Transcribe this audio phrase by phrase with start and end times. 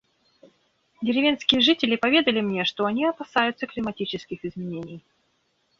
[1.03, 5.03] Деревенские жители поведали мне, что они опасаются климатических изменений.